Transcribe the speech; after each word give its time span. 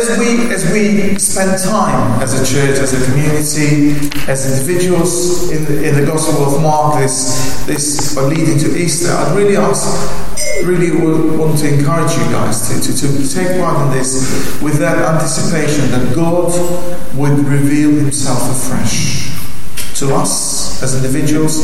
as 0.00 0.18
we 0.18 0.52
as 0.52 0.72
we 0.72 1.18
spend 1.18 1.60
time 1.62 2.22
as 2.22 2.32
a 2.32 2.44
church, 2.44 2.78
as 2.78 2.92
a 2.94 3.04
community, 3.10 3.92
as 4.30 4.46
individuals 4.50 5.50
in 5.50 5.64
the, 5.66 5.88
in 5.88 5.94
the 5.94 6.06
Gospel 6.06 6.42
of 6.44 6.62
Mark, 6.62 7.00
this 7.00 7.64
this 7.66 8.16
uh, 8.16 8.26
leading 8.26 8.58
to 8.58 8.76
Easter, 8.78 9.12
I'd 9.12 9.36
really 9.36 9.56
ask, 9.56 9.84
really 10.64 10.90
want 11.36 11.58
to 11.58 11.68
encourage 11.68 12.12
you 12.12 12.24
guys 12.32 12.68
to, 12.68 12.80
to, 12.80 12.92
to 12.96 13.34
take 13.34 13.60
part 13.60 13.86
in 13.86 13.92
this 13.92 14.60
with 14.62 14.78
that 14.78 14.96
anticipation 14.96 15.90
that 15.90 16.14
God 16.14 16.50
would 17.16 17.38
reveal 17.46 17.90
Himself 17.90 18.40
afresh 18.50 19.28
to 19.98 20.14
us 20.14 20.59
as 20.82 20.94
individuals, 20.94 21.60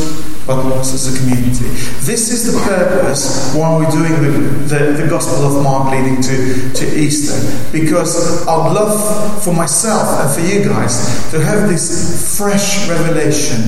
but 0.46 0.58
also 0.58 0.94
as 0.94 1.14
a 1.14 1.18
community. 1.18 1.68
This 2.04 2.30
is 2.30 2.52
the 2.52 2.60
purpose 2.60 3.54
why 3.54 3.76
we're 3.76 3.90
doing 3.90 4.12
the, 4.22 4.38
the, 4.68 5.02
the, 5.02 5.08
Gospel 5.08 5.44
of 5.44 5.62
Mark 5.62 5.92
leading 5.92 6.20
to, 6.22 6.72
to 6.74 6.98
Easter. 6.98 7.36
Because 7.72 8.46
I'd 8.46 8.72
love 8.72 9.42
for 9.42 9.52
myself 9.52 10.20
and 10.20 10.30
for 10.34 10.40
you 10.40 10.64
guys 10.64 11.30
to 11.30 11.40
have 11.40 11.68
this 11.68 12.36
fresh 12.36 12.88
revelation 12.88 13.60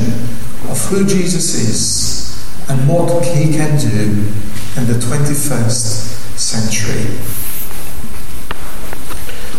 of 0.70 0.78
who 0.86 1.06
Jesus 1.06 1.54
is 1.54 2.68
and 2.68 2.88
what 2.88 3.24
he 3.24 3.52
can 3.52 3.78
do 3.78 4.28
in 4.76 4.86
the 4.86 4.98
21st 5.00 6.38
century. 6.38 7.04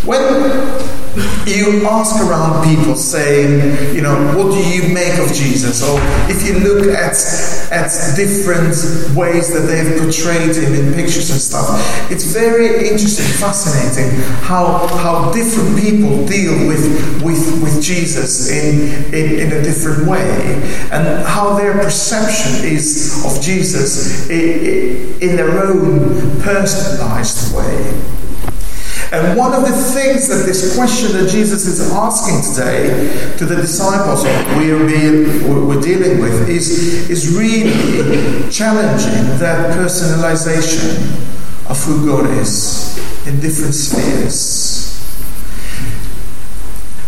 When 0.06 0.22
you 1.46 1.86
ask 1.88 2.16
around 2.24 2.64
people 2.64 2.96
saying, 2.96 3.96
you 3.96 4.02
know, 4.02 4.16
what 4.38 4.52
do 4.52 4.60
you 4.60 4.94
make 4.94 5.18
of 5.20 5.34
Jesus? 5.34 5.82
Or 5.84 6.00
if 6.30 6.46
you 6.46 6.60
look 6.60 6.88
at, 6.96 7.16
at 7.72 7.90
different 8.16 8.76
ways 9.16 9.52
that 9.54 9.66
they've 9.66 10.00
portrayed 10.00 10.56
him 10.56 10.74
in 10.74 10.94
pictures 10.94 11.30
and 11.32 11.40
stuff, 11.40 11.68
it's 12.12 12.26
very 12.26 12.90
interesting, 12.90 13.26
fascinating 13.40 14.20
how, 14.42 14.88
how 14.98 15.32
different 15.32 15.80
people 15.80 16.26
deal 16.26 16.68
with, 16.68 17.24
with, 17.24 17.64
with 17.64 17.82
Jesus 17.82 18.50
in, 18.50 19.14
in, 19.14 19.40
in 19.40 19.54
a 19.54 19.64
different 19.64 20.08
way 20.08 20.30
and 20.92 21.26
how 21.26 21.58
their 21.58 21.74
perception 21.74 22.66
is 22.66 23.24
of 23.26 23.42
Jesus 23.42 24.30
in, 24.30 25.22
in 25.22 25.36
their 25.36 25.66
own 25.66 26.42
personalized 26.42 27.56
way. 27.56 28.19
And 29.12 29.36
one 29.36 29.54
of 29.54 29.64
the 29.64 29.76
things 29.76 30.28
that 30.28 30.46
this 30.46 30.76
question 30.76 31.14
that 31.14 31.30
Jesus 31.30 31.66
is 31.66 31.92
asking 31.92 32.54
today 32.54 33.36
to 33.38 33.46
the 33.46 33.56
disciples 33.56 34.24
we're, 34.24 34.86
being, 34.86 35.68
we're 35.68 35.82
dealing 35.82 36.20
with 36.20 36.48
is, 36.48 37.10
is 37.10 37.36
really 37.36 38.50
challenging 38.52 39.40
that 39.40 39.76
personalization 39.76 41.10
of 41.70 41.84
who 41.86 42.06
God 42.06 42.30
is 42.38 42.98
in 43.28 43.40
different 43.40 43.74
spheres. 43.74 44.69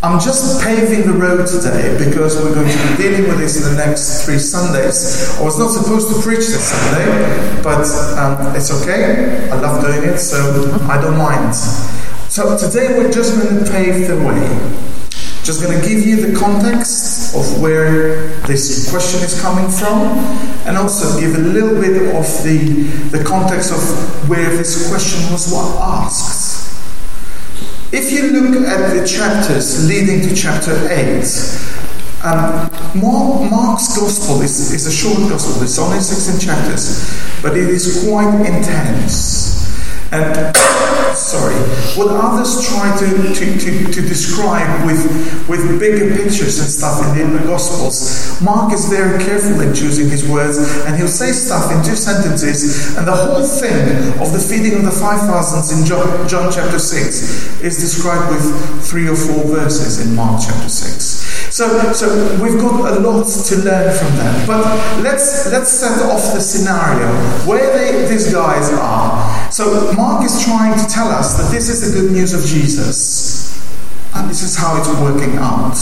I'm 0.04 0.20
just 0.20 0.64
paving 0.64 1.06
the 1.06 1.14
road 1.14 1.46
today 1.46 1.96
because 2.04 2.36
we're 2.36 2.56
going 2.56 2.68
to 2.68 2.88
be 2.90 3.04
dealing 3.04 3.30
with 3.30 3.38
this 3.38 3.62
in 3.62 3.76
the 3.76 3.86
next 3.86 4.26
three 4.26 4.40
Sundays. 4.40 5.38
I 5.38 5.44
was 5.44 5.60
not 5.60 5.70
supposed 5.70 6.10
to 6.10 6.20
preach 6.24 6.40
this 6.40 6.72
Sunday, 6.74 7.62
but 7.62 7.86
um, 8.18 8.56
it's 8.56 8.72
okay. 8.82 9.48
I 9.52 9.62
love 9.62 9.80
doing 9.86 10.10
it, 10.10 10.18
so 10.18 10.74
I 10.90 11.00
don't 11.00 11.20
mind. 11.20 11.54
So 11.54 12.58
today 12.58 12.98
we're 12.98 13.12
just 13.12 13.40
going 13.40 13.64
to 13.64 13.72
pave 13.72 14.08
the 14.08 14.18
way. 14.18 14.42
Just 15.44 15.62
going 15.62 15.80
to 15.80 15.88
give 15.88 16.04
you 16.04 16.16
the 16.16 16.40
context 16.40 17.36
of 17.36 17.62
where 17.62 18.26
this 18.48 18.90
question 18.90 19.22
is 19.22 19.40
coming 19.40 19.70
from, 19.70 20.18
and 20.66 20.78
also 20.80 21.20
give 21.20 21.36
a 21.36 21.42
little 21.46 21.80
bit 21.80 22.16
of 22.16 22.26
the, 22.44 22.90
the 23.16 23.24
context 23.24 23.72
of 23.72 24.28
where 24.28 24.50
this 24.50 24.90
question 24.90 25.32
was 25.32 25.54
asked. 25.54 26.51
If 27.94 28.10
you 28.14 28.32
look 28.32 28.66
at 28.68 28.94
the 28.96 29.06
chapters 29.06 29.86
leading 29.86 30.22
to 30.22 30.34
chapter 30.34 30.72
8, 30.90 31.28
um, 32.24 32.72
Mark's 32.96 33.98
Gospel 33.98 34.42
is, 34.42 34.72
is 34.72 34.88
a 34.88 34.92
short 34.92 35.30
Gospel, 35.30 35.62
it's 35.62 35.78
only 35.78 36.00
16 36.00 36.40
chapters, 36.40 37.12
but 37.42 37.58
it 37.58 37.68
is 37.68 38.08
quite 38.08 38.34
intense. 38.46 39.68
And 40.14 40.56
sorry, 41.16 41.56
what 41.98 42.08
others 42.10 42.68
try 42.68 42.96
to, 42.98 43.34
to, 43.34 43.58
to, 43.60 43.92
to, 43.92 44.02
describe 44.02 44.86
with, 44.86 45.02
with 45.48 45.80
bigger 45.80 46.16
pictures 46.16 46.60
and 46.60 46.70
stuff 46.70 47.02
in 47.18 47.34
the 47.34 47.40
Gospels, 47.40 48.42
Mark 48.42 48.74
is 48.74 48.90
very 48.90 49.24
careful 49.24 49.60
in 49.62 49.74
choosing 49.74 50.10
his 50.10 50.28
words, 50.28 50.58
and 50.86 50.96
he'll 50.96 51.08
say 51.08 51.32
stuff 51.32 51.72
in 51.72 51.84
two 51.84 51.96
sentences, 51.96 52.96
and 52.98 53.08
the 53.08 53.16
whole 53.16 53.46
thing 53.46 54.20
of 54.22 54.32
the 54.34 54.40
feeding 54.40 54.76
of 54.78 54.84
the 54.84 54.92
5,000s 54.92 55.80
in 55.80 55.86
John, 55.86 56.28
John 56.28 56.52
chapter 56.52 56.80
6 56.80 57.62
is 57.62 57.78
described 57.78 58.34
with 58.34 58.90
three 58.90 59.08
or 59.08 59.16
four 59.16 59.44
verses 59.46 60.06
in 60.06 60.16
Mark 60.16 60.42
chapter 60.46 60.70
6. 60.70 61.11
So, 61.50 61.92
so 61.94 62.08
we've 62.42 62.60
got 62.60 62.98
a 62.98 63.00
lot 63.00 63.26
to 63.26 63.56
learn 63.58 63.98
from 63.98 64.16
that. 64.18 64.48
But 64.48 64.64
let's 65.02 65.52
let's 65.52 65.70
set 65.70 66.02
off 66.10 66.34
the 66.34 66.42
scenario 66.42 67.08
where 67.46 67.78
they, 67.78 68.08
these 68.08 68.32
guys 68.32 68.72
are. 68.74 69.52
So 69.52 69.92
Mark 69.94 70.24
is 70.24 70.44
trying 70.44 70.78
to 70.80 70.86
tell 70.88 71.10
us 71.10 71.38
that 71.38 71.52
this 71.52 71.70
is 71.70 71.92
the 71.92 72.00
good 72.00 72.12
news 72.12 72.34
of 72.34 72.46
Jesus, 72.46 73.52
and 74.16 74.30
this 74.30 74.44
is 74.44 74.56
how 74.56 74.78
it's 74.78 74.90
working 75.02 75.36
out. 75.38 75.76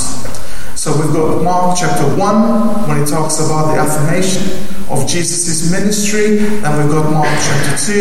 So 0.80 0.96
we've 0.96 1.14
got 1.14 1.44
Mark 1.44 1.78
chapter 1.78 2.06
1 2.16 2.88
when 2.88 3.04
it 3.04 3.08
talks 3.08 3.40
about 3.46 3.74
the 3.74 3.82
affirmation 3.82 4.66
of 4.90 5.06
Jesus' 5.06 5.70
ministry, 5.70 6.40
and 6.40 6.78
we've 6.78 6.90
got 6.90 7.12
Mark 7.12 7.28
chapter 7.28 7.94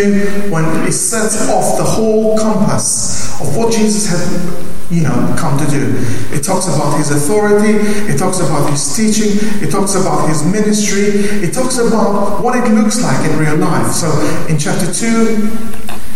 2 0.46 0.50
when 0.52 0.64
it 0.86 0.92
sets 0.92 1.48
off 1.50 1.76
the 1.76 1.82
whole 1.84 2.38
compass 2.38 3.40
of 3.40 3.56
what 3.56 3.72
Jesus 3.72 4.06
had 4.08 4.77
you 4.90 5.02
know, 5.02 5.36
come 5.38 5.58
to 5.58 5.70
do. 5.70 5.92
It 6.32 6.42
talks 6.42 6.66
about 6.66 6.96
his 6.96 7.10
authority, 7.10 7.76
it 8.10 8.18
talks 8.18 8.40
about 8.40 8.70
his 8.70 8.96
teaching, 8.96 9.36
it 9.62 9.70
talks 9.70 9.94
about 9.94 10.28
his 10.28 10.44
ministry, 10.44 11.44
it 11.44 11.52
talks 11.52 11.78
about 11.78 12.42
what 12.42 12.56
it 12.56 12.72
looks 12.72 13.02
like 13.02 13.28
in 13.28 13.38
real 13.38 13.56
life. 13.56 13.92
So 13.92 14.08
in 14.48 14.58
chapter 14.58 14.92
2, 14.92 15.36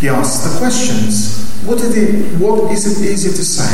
he 0.00 0.08
asks 0.08 0.48
the 0.48 0.58
questions. 0.58 1.50
What, 1.66 1.78
did 1.78 2.40
what 2.40 2.72
is 2.72 2.86
it 2.86 3.08
easier 3.08 3.32
to 3.32 3.44
say? 3.44 3.70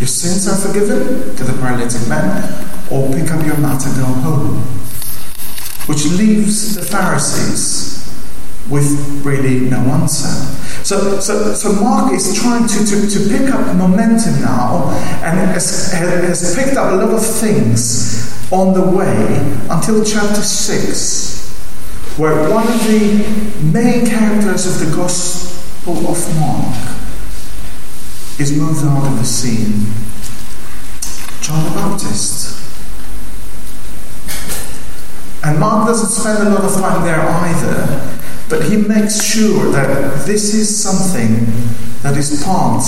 Your 0.00 0.08
sins 0.08 0.48
are 0.48 0.58
forgiven 0.58 1.36
to 1.36 1.44
the 1.44 1.52
paralytic 1.60 2.06
man, 2.08 2.42
or 2.90 3.12
pick 3.12 3.30
up 3.30 3.46
your 3.46 3.56
mat 3.58 3.84
and 3.86 3.96
go 3.96 4.04
home? 4.04 4.56
Which 5.86 6.04
leaves 6.06 6.74
the 6.74 6.82
Pharisees 6.82 7.91
with 8.72 9.22
really 9.24 9.60
no 9.68 9.76
answer. 9.76 10.28
So, 10.82 11.20
so, 11.20 11.52
so 11.52 11.72
Mark 11.74 12.12
is 12.14 12.34
trying 12.40 12.66
to, 12.66 12.78
to, 12.84 13.06
to 13.06 13.28
pick 13.28 13.52
up 13.52 13.76
momentum 13.76 14.40
now 14.40 14.88
and 15.22 15.38
has, 15.38 15.92
has 15.92 16.56
picked 16.56 16.76
up 16.78 16.92
a 16.92 16.96
lot 16.96 17.12
of 17.12 17.24
things 17.24 18.50
on 18.50 18.72
the 18.72 18.96
way 18.96 19.38
until 19.70 20.02
chapter 20.02 20.40
6, 20.40 22.16
where 22.18 22.50
one 22.50 22.66
of 22.66 22.86
the 22.86 23.60
main 23.62 24.06
characters 24.06 24.66
of 24.66 24.88
the 24.88 24.96
Gospel 24.96 25.98
of 26.08 26.40
Mark 26.40 26.74
is 28.40 28.56
moved 28.56 28.84
out 28.84 29.06
of 29.06 29.18
the 29.18 29.24
scene 29.24 29.92
John 31.42 31.64
the 31.64 31.70
Baptist. 31.70 32.58
And 35.44 35.58
Mark 35.58 35.88
doesn't 35.88 36.08
spend 36.08 36.46
a 36.46 36.50
lot 36.50 36.64
of 36.64 36.72
time 36.72 37.04
there 37.04 37.20
either. 37.20 38.11
But 38.48 38.64
he 38.64 38.76
makes 38.76 39.22
sure 39.22 39.70
that 39.72 40.26
this 40.26 40.54
is 40.54 40.68
something 40.82 41.46
that 42.02 42.16
is 42.16 42.42
part 42.44 42.84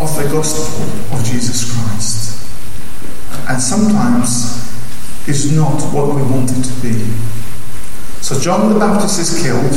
of 0.00 0.14
the 0.16 0.28
gospel 0.30 0.84
of 1.16 1.24
Jesus 1.24 1.72
Christ. 1.72 2.46
And 3.48 3.60
sometimes 3.60 4.64
is 5.28 5.56
not 5.56 5.80
what 5.92 6.14
we 6.14 6.22
want 6.22 6.50
it 6.50 6.62
to 6.62 6.82
be. 6.82 6.92
So 8.20 8.38
John 8.40 8.72
the 8.72 8.78
Baptist 8.78 9.18
is 9.20 9.42
killed, 9.42 9.74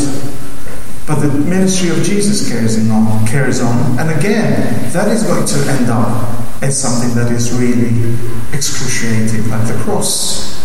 but 1.05 1.21
the 1.21 1.27
ministry 1.27 1.89
of 1.89 2.03
Jesus 2.03 2.49
carries 2.49 2.77
on, 2.89 3.27
carries 3.27 3.61
on. 3.61 3.99
And 3.99 4.09
again, 4.19 4.91
that 4.91 5.07
is 5.09 5.23
going 5.23 5.45
to 5.45 5.71
end 5.71 5.89
up 5.89 6.63
in 6.63 6.71
something 6.71 7.13
that 7.15 7.31
is 7.31 7.51
really 7.53 8.15
excruciating, 8.53 9.49
like 9.49 9.67
the 9.67 9.75
cross. 9.83 10.57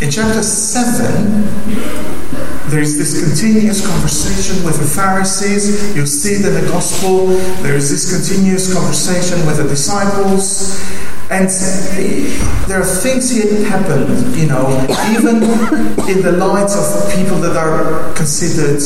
In 0.00 0.10
chapter 0.10 0.42
7, 0.42 1.44
there 2.68 2.80
is 2.80 2.96
this 2.96 3.22
continuous 3.22 3.86
conversation 3.86 4.64
with 4.64 4.78
the 4.78 4.86
Pharisees. 4.86 5.94
You'll 5.94 6.06
see 6.06 6.34
it 6.34 6.44
in 6.46 6.54
the 6.54 6.70
Gospel. 6.70 7.26
There 7.62 7.74
is 7.74 7.90
this 7.90 8.10
continuous 8.10 8.72
conversation 8.72 9.44
with 9.46 9.58
the 9.58 9.68
disciples. 9.68 10.80
And 11.30 11.48
there 12.68 12.80
are 12.80 12.84
things 12.84 13.30
here 13.30 13.64
happen, 13.64 14.34
you 14.34 14.46
know, 14.46 14.68
even 15.16 15.36
in 16.06 16.20
the 16.20 16.32
light 16.36 16.68
of 16.68 17.14
people 17.16 17.38
that 17.38 17.56
are 17.56 18.12
considered, 18.12 18.82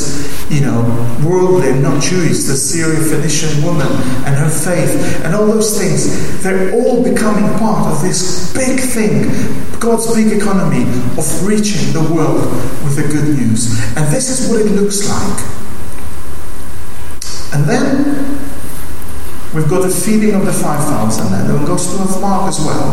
you 0.48 0.60
know, 0.60 0.84
worldly 1.26 1.70
and 1.70 1.82
not 1.82 2.00
Jewish, 2.00 2.44
the 2.44 2.54
Syro-Phoenician 2.54 3.64
woman 3.64 3.88
and 4.26 4.36
her 4.36 4.48
faith, 4.48 5.24
and 5.24 5.34
all 5.34 5.46
those 5.46 5.76
things, 5.76 6.40
they're 6.44 6.72
all 6.72 7.02
becoming 7.02 7.50
part 7.58 7.92
of 7.92 8.00
this 8.02 8.52
big 8.54 8.78
thing, 8.78 9.26
God's 9.80 10.14
big 10.14 10.30
economy 10.30 10.82
of 11.18 11.26
reaching 11.44 11.92
the 11.92 12.14
world 12.14 12.46
with 12.84 12.94
the 12.94 13.08
good 13.10 13.36
news. 13.36 13.65
And 13.96 14.12
this 14.12 14.28
is 14.28 14.48
what 14.50 14.60
it 14.60 14.70
looks 14.72 15.08
like. 15.08 15.38
And 17.54 17.64
then 17.64 18.26
We've 19.56 19.70
got 19.70 19.88
the 19.88 19.88
feeding 19.88 20.34
of 20.34 20.44
the 20.44 20.52
5,000, 20.52 21.32
and 21.32 21.48
in 21.48 21.62
the 21.62 21.66
Gospel 21.66 22.02
of 22.02 22.20
Mark 22.20 22.46
as 22.46 22.60
well, 22.60 22.92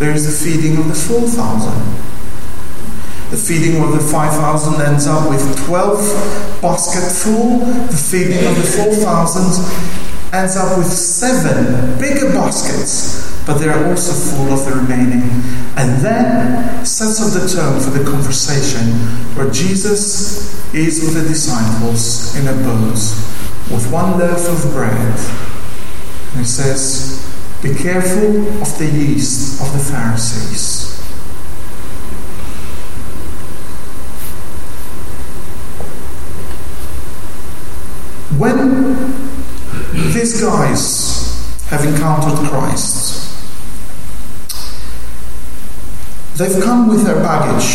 there 0.00 0.10
is 0.10 0.26
the 0.26 0.34
feeding 0.34 0.76
of 0.76 0.88
the 0.88 0.94
4,000. 0.94 1.70
The 3.30 3.36
feeding 3.36 3.80
of 3.80 3.92
the 3.92 4.00
5,000 4.00 4.82
ends 4.82 5.06
up 5.06 5.30
with 5.30 5.40
12 5.66 6.60
baskets 6.60 7.22
full. 7.22 7.60
The 7.60 7.96
feeding 7.96 8.44
of 8.44 8.56
the 8.56 8.66
4,000 8.74 10.34
ends 10.34 10.56
up 10.56 10.76
with 10.78 10.88
seven 10.88 11.96
bigger 12.00 12.32
baskets, 12.32 13.29
but 13.50 13.58
they 13.58 13.68
are 13.68 13.84
also 13.88 14.12
full 14.12 14.52
of 14.52 14.64
the 14.64 14.70
remaining. 14.80 15.28
And 15.74 16.00
then 16.04 16.86
sets 16.86 17.20
up 17.20 17.32
the 17.32 17.48
tone 17.48 17.80
for 17.80 17.90
the 17.90 18.08
conversation 18.08 18.92
where 19.34 19.50
Jesus 19.50 20.72
is 20.72 21.00
with 21.02 21.20
the 21.20 21.28
disciples 21.28 22.36
in 22.36 22.46
a 22.46 22.52
boat 22.52 22.94
with 23.74 23.90
one 23.90 24.20
loaf 24.20 24.48
of 24.48 24.70
bread. 24.72 25.18
And 26.30 26.38
he 26.38 26.44
says, 26.44 27.26
Be 27.60 27.74
careful 27.74 28.46
of 28.62 28.78
the 28.78 28.86
yeast 28.86 29.60
of 29.60 29.72
the 29.72 29.80
Pharisees. 29.80 30.96
When 38.38 40.12
these 40.14 40.40
guys 40.40 41.20
have 41.70 41.84
encountered 41.84 42.48
Christ, 42.48 42.99
they've 46.40 46.62
come 46.62 46.88
with 46.88 47.04
their 47.04 47.16
baggage. 47.16 47.68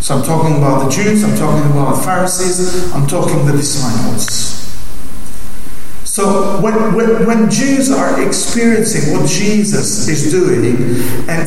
So 0.00 0.16
I'm 0.16 0.24
talking 0.24 0.56
about 0.56 0.84
the 0.84 0.90
Jews, 0.90 1.22
I'm 1.22 1.36
talking 1.36 1.70
about 1.70 1.96
the 1.96 2.02
Pharisees, 2.02 2.92
I'm 2.94 3.06
talking 3.06 3.44
the 3.44 3.52
disciples. 3.52 4.54
So 6.04 6.60
when, 6.62 6.94
when, 6.94 7.26
when 7.26 7.50
Jews 7.50 7.90
are 7.90 8.26
experiencing 8.26 9.12
what 9.12 9.28
Jesus 9.28 10.08
is 10.08 10.30
doing 10.30 10.76
and 11.28 11.46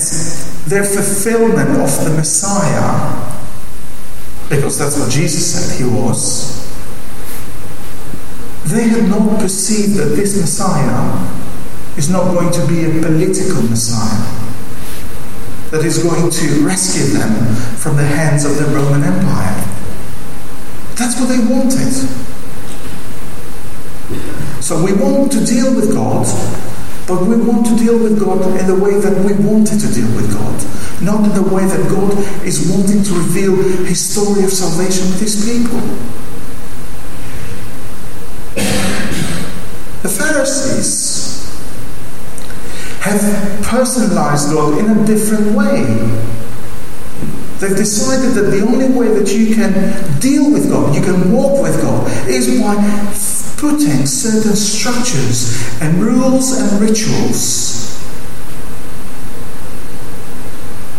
their 0.69 0.83
fulfillment 0.83 1.69
of 1.69 2.03
the 2.03 2.13
Messiah, 2.15 3.35
because 4.49 4.77
that's 4.77 4.99
what 4.99 5.09
Jesus 5.09 5.53
said 5.53 5.79
he 5.79 5.91
was, 5.91 6.59
they 8.65 8.87
had 8.87 9.09
not 9.09 9.39
perceived 9.39 9.95
that 9.95 10.15
this 10.15 10.39
Messiah 10.39 11.97
is 11.97 12.11
not 12.11 12.25
going 12.35 12.51
to 12.51 12.67
be 12.67 12.85
a 12.85 13.01
political 13.01 13.63
Messiah 13.63 14.38
that 15.71 15.85
is 15.85 16.01
going 16.01 16.31
to 16.31 16.65
rescue 16.65 17.17
them 17.17 17.55
from 17.77 17.95
the 17.95 18.05
hands 18.05 18.45
of 18.45 18.57
the 18.57 18.65
Roman 18.75 19.03
Empire. 19.03 19.65
That's 20.95 21.19
what 21.19 21.29
they 21.29 21.39
wanted. 21.39 21.93
So 24.63 24.83
we 24.83 24.93
want 24.93 25.31
to 25.33 25.45
deal 25.45 25.73
with 25.75 25.93
God, 25.93 26.25
but 27.07 27.21
we 27.21 27.37
want 27.37 27.67
to 27.67 27.77
deal 27.77 27.97
with 27.97 28.19
God 28.19 28.41
in 28.59 28.65
the 28.67 28.75
way 28.75 28.99
that 28.99 29.23
we 29.23 29.33
wanted 29.45 29.79
to 29.79 29.93
deal 29.93 30.09
with 30.15 30.33
God, 30.33 30.57
not 31.01 31.23
in 31.23 31.33
the 31.33 31.47
way 31.53 31.65
that 31.65 31.89
God 31.89 32.17
is 32.45 32.69
wanting 32.69 33.03
to 33.03 33.13
reveal 33.13 33.55
his 33.85 33.99
story 33.99 34.43
of 34.43 34.51
salvation 34.51 35.07
with 35.09 35.21
his 35.21 35.45
people. 35.45 35.79
The 40.01 40.09
Pharisees 40.09 41.08
have 42.99 43.63
personalized 43.63 44.51
God 44.51 44.77
in 44.77 44.89
a 44.89 45.05
different 45.05 45.55
way. 45.55 45.83
They've 47.59 47.75
decided 47.75 48.35
that 48.35 48.51
the 48.51 48.61
only 48.61 48.87
way 48.87 49.09
that 49.19 49.33
you 49.33 49.53
can 49.53 50.19
deal 50.19 50.49
with 50.51 50.69
God, 50.69 50.95
you 50.95 51.01
can 51.01 51.31
walk 51.33 51.61
with 51.61 51.81
God, 51.81 52.09
is 52.27 52.59
by 52.61 52.75
putting 53.57 54.05
certain 54.05 54.55
structures 54.55 55.81
and 55.81 56.01
rules 56.01 56.57
and 56.57 56.79
rituals. 56.81 57.99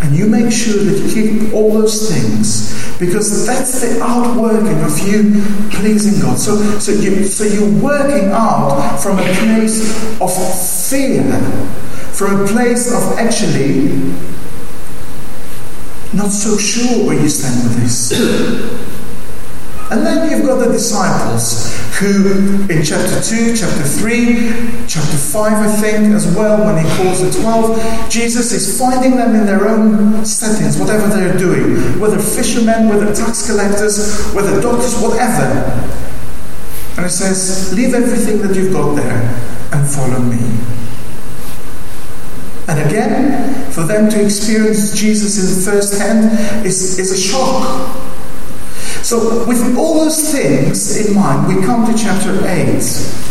And 0.02 0.14
you 0.14 0.26
make 0.26 0.52
sure 0.52 0.84
that 0.84 0.98
you 0.98 1.12
keep 1.12 1.54
all 1.54 1.72
those 1.72 2.10
things 2.10 2.98
because 2.98 3.46
that's 3.46 3.80
the 3.80 4.02
outworking 4.02 4.80
of 4.82 4.98
you 4.98 5.42
pleasing 5.70 6.20
God. 6.20 6.38
So, 6.38 6.56
so, 6.78 6.92
you, 6.92 7.24
so 7.24 7.44
you're 7.44 7.82
working 7.82 8.28
out 8.30 8.98
from 8.98 9.18
a 9.18 9.22
place 9.22 9.80
of 10.20 10.30
fear 10.90 11.22
from 12.20 12.42
a 12.42 12.46
place 12.48 12.92
of 12.92 13.16
actually 13.16 13.96
not 16.12 16.28
so 16.28 16.58
sure 16.58 17.06
where 17.06 17.18
you 17.18 17.30
stand 17.30 17.64
with 17.64 17.80
this. 17.80 18.12
And 19.90 20.04
then 20.04 20.30
you've 20.30 20.44
got 20.44 20.56
the 20.58 20.70
disciples 20.70 21.74
who, 21.98 22.68
in 22.68 22.84
chapter 22.84 23.22
2, 23.22 23.56
chapter 23.56 23.82
3, 23.82 24.86
chapter 24.86 25.16
5, 25.16 25.52
I 25.52 25.72
think, 25.80 26.12
as 26.12 26.26
well, 26.36 26.66
when 26.66 26.84
he 26.84 26.90
calls 26.98 27.22
the 27.22 27.40
12, 27.40 28.10
Jesus 28.10 28.52
is 28.52 28.78
finding 28.78 29.16
them 29.16 29.34
in 29.34 29.46
their 29.46 29.66
own 29.66 30.22
settings, 30.26 30.76
whatever 30.76 31.08
they're 31.08 31.38
doing, 31.38 31.98
whether 31.98 32.18
fishermen, 32.18 32.90
whether 32.90 33.14
tax 33.14 33.46
collectors, 33.46 34.30
whether 34.34 34.60
doctors, 34.60 34.94
whatever. 35.00 35.48
And 36.98 37.06
he 37.06 37.10
says, 37.10 37.72
Leave 37.74 37.94
everything 37.94 38.42
that 38.46 38.54
you've 38.54 38.74
got 38.74 38.94
there 38.94 39.22
and 39.72 39.88
follow 39.88 40.20
me. 40.20 40.79
And 42.70 42.86
again, 42.86 43.72
for 43.72 43.82
them 43.82 44.08
to 44.10 44.24
experience 44.24 44.96
Jesus 44.96 45.42
in 45.42 45.72
first 45.72 45.98
hand 45.98 46.64
is, 46.64 47.00
is 47.00 47.10
a 47.10 47.18
shock. 47.18 47.96
So, 49.02 49.44
with 49.48 49.76
all 49.76 50.04
those 50.04 50.30
things 50.30 51.04
in 51.04 51.12
mind, 51.16 51.48
we 51.48 51.66
come 51.66 51.84
to 51.92 51.98
chapter 51.98 52.30
8. 52.46 53.26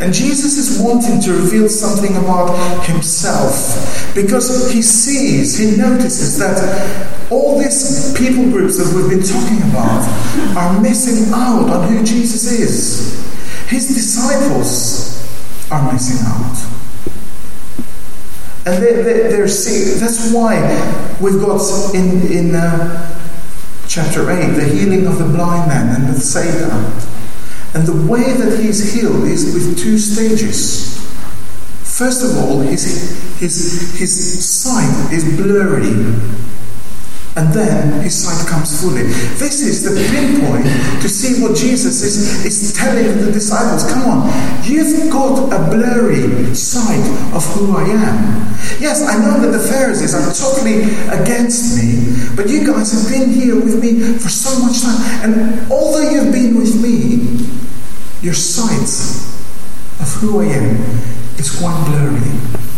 And 0.00 0.14
Jesus 0.14 0.56
is 0.56 0.80
wanting 0.80 1.20
to 1.22 1.32
reveal 1.32 1.68
something 1.68 2.14
about 2.14 2.54
himself 2.86 4.14
because 4.14 4.70
he 4.72 4.80
sees, 4.80 5.58
he 5.58 5.76
notices 5.76 6.38
that 6.38 7.28
all 7.32 7.58
these 7.58 8.16
people 8.16 8.44
groups 8.52 8.78
that 8.78 8.94
we've 8.94 9.10
been 9.10 9.26
talking 9.26 9.68
about 9.68 10.06
are 10.56 10.80
missing 10.80 11.32
out 11.34 11.68
on 11.70 11.88
who 11.88 12.04
Jesus 12.04 12.52
is. 12.52 13.68
His 13.68 13.88
disciples 13.88 15.18
are 15.72 15.92
missing 15.92 16.24
out. 16.24 16.73
And 18.66 18.82
they, 18.82 18.94
they, 19.02 19.28
they're 19.28 19.48
sick. 19.48 20.00
that's 20.00 20.32
why 20.32 20.56
we've 21.20 21.40
got 21.40 21.60
in, 21.94 22.32
in 22.32 22.54
uh, 22.54 23.20
chapter 23.86 24.30
8 24.30 24.52
the 24.52 24.64
healing 24.64 25.06
of 25.06 25.18
the 25.18 25.26
blind 25.26 25.68
man 25.68 25.94
and 25.94 26.06
Bethsaida. 26.06 26.70
And 27.74 27.86
the 27.86 28.10
way 28.10 28.32
that 28.32 28.60
he's 28.60 28.94
healed 28.94 29.24
is 29.24 29.52
with 29.52 29.78
two 29.78 29.98
stages. 29.98 30.94
First 31.82 32.24
of 32.24 32.38
all, 32.38 32.60
his, 32.60 33.38
his, 33.38 33.98
his 33.98 34.44
sight 34.44 35.12
is 35.12 35.24
blurry 35.36 36.43
and 37.36 37.52
then 37.52 38.00
his 38.02 38.14
sight 38.14 38.46
comes 38.48 38.80
fully. 38.80 39.02
This 39.42 39.60
is 39.60 39.82
the 39.82 39.94
pinpoint 40.10 40.64
to 41.02 41.08
see 41.08 41.42
what 41.42 41.56
Jesus 41.56 42.02
is, 42.02 42.44
is 42.44 42.72
telling 42.72 43.24
the 43.24 43.32
disciples. 43.32 43.90
Come 43.90 44.02
on, 44.06 44.62
you've 44.62 45.10
got 45.10 45.50
a 45.52 45.70
blurry 45.70 46.54
sight 46.54 47.02
of 47.34 47.44
who 47.54 47.76
I 47.76 47.82
am. 47.82 48.54
Yes, 48.78 49.02
I 49.02 49.18
know 49.18 49.40
that 49.40 49.56
the 49.56 49.64
Pharisees 49.66 50.14
are 50.14 50.22
totally 50.32 50.84
against 51.10 51.76
me, 51.76 52.14
but 52.36 52.48
you 52.48 52.64
guys 52.66 52.92
have 52.92 53.10
been 53.10 53.30
here 53.30 53.56
with 53.56 53.82
me 53.82 54.00
for 54.18 54.28
so 54.28 54.56
much 54.64 54.82
time, 54.82 55.00
and 55.24 55.72
although 55.72 56.08
you've 56.08 56.32
been 56.32 56.56
with 56.56 56.80
me, 56.80 57.46
your 58.22 58.34
sight 58.34 58.80
of 60.00 60.12
who 60.14 60.40
I 60.40 60.46
am 60.46 60.76
is 61.38 61.50
quite 61.58 61.84
blurry. 61.86 62.73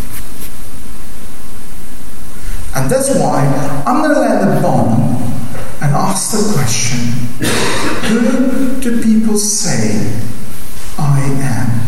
And 2.76 2.90
that's 2.90 3.08
why 3.18 3.40
I'm 3.86 4.02
going 4.02 4.14
to 4.14 4.20
let 4.20 4.54
the 4.54 4.60
bomb 4.60 5.16
and 5.80 5.94
ask 5.94 6.32
the 6.32 6.52
question 6.52 6.98
Who 8.10 8.80
do 8.82 9.02
people 9.02 9.38
say 9.38 10.20
I 10.98 11.20
am? 11.20 11.86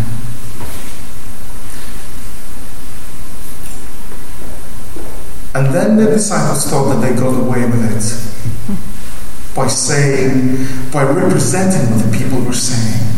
And 5.54 5.75
then 5.75 5.97
the 5.99 6.07
disciples 6.07 6.64
thought 6.71 6.95
that 6.95 7.07
they 7.07 7.14
got 7.14 7.38
away 7.38 7.66
with 7.66 7.85
it 7.85 9.54
by 9.54 9.66
saying, 9.66 10.66
by 10.90 11.02
representing 11.02 11.90
what 11.90 12.11
the 12.11 12.16
people 12.16 12.40
were 12.40 12.52
saying. 12.54 13.14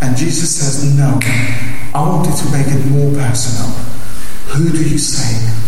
And 0.00 0.16
Jesus 0.16 0.56
says, 0.56 0.96
No, 0.96 1.18
I 1.94 2.00
wanted 2.08 2.36
to 2.36 2.50
make 2.50 2.68
it 2.68 2.86
more 2.86 3.12
personal. 3.14 3.68
Who 4.54 4.70
do 4.70 4.82
you 4.82 4.98
say. 4.98 5.61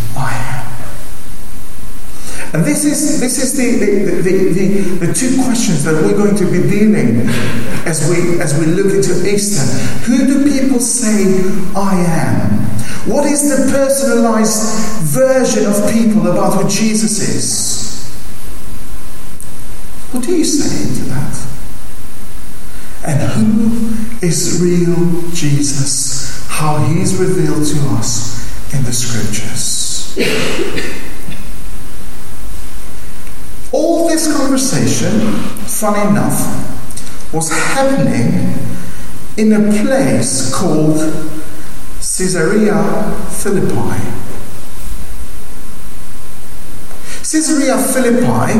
And 2.55 2.63
this 2.63 2.85
is 2.85 3.19
this 3.19 3.37
is 3.37 3.51
the 3.57 3.85
the, 3.85 4.21
the, 4.21 4.53
the, 4.53 5.07
the, 5.07 5.13
two 5.13 5.43
questions 5.43 5.83
that 5.83 5.91
we're 5.91 6.15
going 6.15 6.37
to 6.37 6.45
be 6.45 6.61
dealing 6.69 7.27
as 7.85 8.09
we 8.09 8.39
as 8.39 8.57
we 8.57 8.67
look 8.67 8.95
into 8.95 9.11
Easter. 9.29 9.65
Who 10.07 10.25
do 10.25 10.49
people 10.49 10.79
say 10.79 11.43
I 11.75 11.95
am? 11.99 12.51
What 13.11 13.25
is 13.25 13.49
the 13.49 13.69
personalized 13.73 15.03
version 15.03 15.65
of 15.65 15.91
people 15.91 16.31
about 16.31 16.53
who 16.53 16.69
Jesus 16.69 17.19
is? 17.27 18.07
What 20.13 20.23
do 20.23 20.33
you 20.33 20.45
say 20.45 20.95
to 20.95 21.09
that? 21.09 21.35
And 23.05 23.19
who 23.33 24.25
is 24.25 24.61
real 24.61 25.29
Jesus, 25.31 26.47
how 26.47 26.77
he's 26.85 27.17
revealed 27.17 27.67
to 27.67 27.79
us 27.97 28.73
in 28.73 28.81
the 28.85 28.93
scriptures. 28.93 30.15
All 33.75 34.07
this 34.07 34.33
conversation, 34.33 35.33
funny 35.67 36.09
enough, 36.09 37.33
was 37.33 37.49
happening 37.49 38.57
in 39.35 39.51
a 39.51 39.83
place 39.83 40.49
called 40.55 40.97
Caesarea 41.97 43.11
Philippi. 43.31 43.99
Caesarea 47.19 47.77
Philippi 47.77 48.53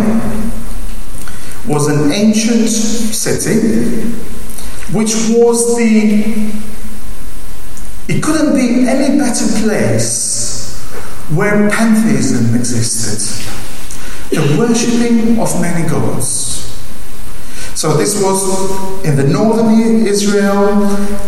was 1.66 1.88
an 1.88 2.12
ancient 2.12 2.68
city 2.68 4.12
which 4.92 5.14
was 5.30 5.78
the 5.78 6.52
it 8.10 8.22
couldn't 8.22 8.54
be 8.54 8.86
any 8.86 9.18
better 9.18 9.48
place 9.64 10.78
where 11.30 11.70
pantheism 11.70 12.54
existed 12.54 13.65
the 14.36 14.58
worshipping 14.58 15.40
of 15.40 15.62
many 15.62 15.88
gods 15.90 16.66
so 17.76 17.94
this 17.98 18.24
was 18.24 19.04
in 19.04 19.18
the 19.18 19.28
northern 19.28 20.08
Israel, 20.08 20.86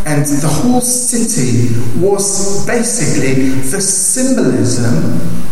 and 0.07 0.25
the 0.25 0.47
whole 0.47 0.79
city 0.79 1.75
was 1.99 2.65
basically 2.65 3.49
the 3.69 3.81
symbolism 3.81 4.95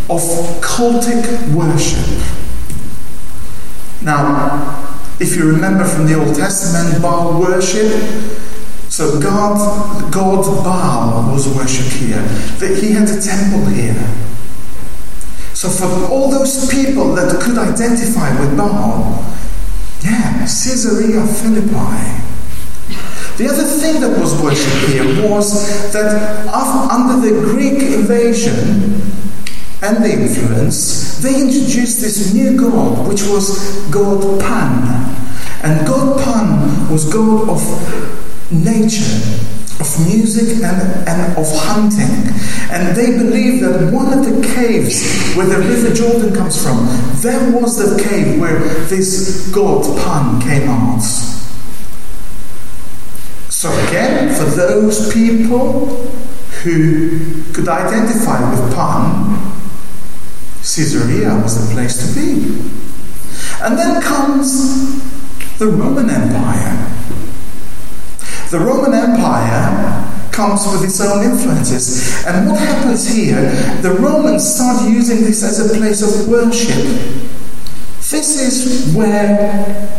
of 0.09 0.21
cultic 0.61 1.53
worship. 1.53 2.07
Now, 4.01 4.87
if 5.19 5.35
you 5.35 5.51
remember 5.51 5.83
from 5.83 6.07
the 6.07 6.17
Old 6.17 6.33
Testament, 6.33 7.01
Baal 7.01 7.41
worship, 7.41 7.91
so 8.87 9.19
God, 9.19 10.13
God 10.13 10.45
Baal 10.63 11.33
was 11.33 11.45
worshipped 11.49 11.91
here. 11.97 12.21
That 12.59 12.79
he 12.81 12.93
had 12.93 13.09
a 13.09 13.21
temple 13.21 13.65
here. 13.65 13.93
So 15.55 15.69
for 15.69 16.11
all 16.11 16.29
those 16.29 16.69
people 16.69 17.15
that 17.15 17.41
could 17.41 17.57
identify 17.57 18.37
with 18.41 18.57
Baal, 18.57 19.23
yeah, 20.03 20.39
Caesarea 20.41 21.25
Philippi. 21.25 22.21
The 23.37 23.47
other 23.49 23.63
thing 23.63 24.01
that 24.01 24.19
was 24.19 24.39
worshipped 24.41 24.91
here 24.91 25.29
was 25.29 25.91
that 25.93 26.47
under 26.91 27.25
the 27.25 27.39
Greek 27.41 27.81
invasion 27.81 29.01
and 29.81 30.03
the 30.03 30.11
influence, 30.11 31.19
they 31.21 31.39
introduced 31.39 32.01
this 32.01 32.33
new 32.33 32.57
god, 32.57 33.07
which 33.07 33.23
was 33.23 33.87
God 33.89 34.41
Pan. 34.41 35.15
And 35.63 35.87
God 35.87 36.21
Pan 36.21 36.91
was 36.91 37.11
god 37.11 37.49
of 37.49 38.51
nature, 38.51 39.54
of 39.79 40.07
music 40.07 40.63
and, 40.63 41.07
and 41.07 41.37
of 41.37 41.47
hunting. 41.53 42.31
And 42.71 42.95
they 42.95 43.17
believe 43.17 43.61
that 43.61 43.91
one 43.91 44.11
of 44.13 44.25
the 44.25 44.41
caves 44.55 45.33
where 45.35 45.47
the 45.47 45.59
river 45.59 45.93
Jordan 45.93 46.33
comes 46.33 46.61
from, 46.61 46.87
there 47.21 47.51
was 47.51 47.77
the 47.77 48.01
cave 48.01 48.39
where 48.39 48.59
this 48.85 49.51
god 49.53 49.83
Pan 49.99 50.41
came 50.41 50.69
out. 50.69 51.01
So 53.49 53.69
again, 53.87 54.33
for 54.35 54.45
those 54.55 55.13
people 55.13 55.87
who 56.63 57.43
could 57.53 57.67
identify 57.67 58.49
with 58.51 58.73
Pan, 58.75 59.53
Caesarea 60.57 61.35
was 61.41 61.67
the 61.67 61.73
place 61.73 62.07
to 62.07 62.19
be. 62.19 62.59
And 63.61 63.77
then 63.77 64.01
comes 64.01 65.01
the 65.57 65.67
Roman 65.67 66.09
Empire. 66.09 66.94
The 68.49 68.59
Roman 68.59 68.93
Empire 68.93 70.29
comes 70.31 70.67
with 70.67 70.83
its 70.83 71.01
own 71.01 71.23
influences. 71.23 72.25
And 72.25 72.49
what 72.49 72.59
happens 72.59 73.07
here, 73.07 73.49
the 73.81 73.91
Romans 73.91 74.55
start 74.55 74.89
using 74.89 75.21
this 75.21 75.43
as 75.43 75.71
a 75.71 75.77
place 75.77 76.01
of 76.01 76.27
worship. 76.27 76.85
This 78.09 78.39
is 78.39 78.95
where 78.95 79.89